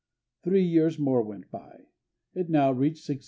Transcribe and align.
Three 0.43 0.63
years 0.63 0.97
more 0.97 1.21
went 1.21 1.51
by: 1.51 1.81
it 2.33 2.49
now 2.49 2.71
reached 2.71 3.07
$627. 3.07 3.19